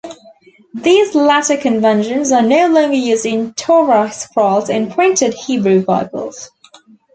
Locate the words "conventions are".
1.57-2.41